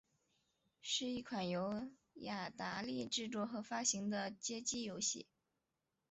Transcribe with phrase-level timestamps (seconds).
[0.81, 5.27] 是一款由雅达利制作和发行的街机游戏。